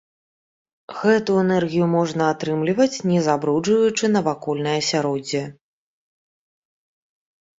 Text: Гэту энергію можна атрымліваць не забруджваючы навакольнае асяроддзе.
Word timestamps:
Гэту 0.99 1.31
энергію 1.41 1.85
можна 1.97 2.23
атрымліваць 2.35 3.03
не 3.11 3.19
забруджваючы 3.27 4.05
навакольнае 4.15 4.73
асяроддзе. 4.77 5.45